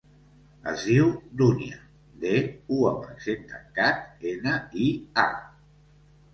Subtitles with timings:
[0.69, 1.77] Es diu Dúnia:
[2.25, 2.33] de,
[2.79, 4.03] u amb accent tancat,
[4.35, 4.91] ena, i,
[5.29, 5.31] a.